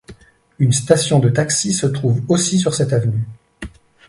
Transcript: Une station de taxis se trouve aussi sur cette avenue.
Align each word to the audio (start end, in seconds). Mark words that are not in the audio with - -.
Une 0.57 0.71
station 0.71 1.19
de 1.19 1.29
taxis 1.29 1.73
se 1.73 1.85
trouve 1.85 2.23
aussi 2.27 2.57
sur 2.57 2.73
cette 2.73 2.91
avenue. 2.91 3.23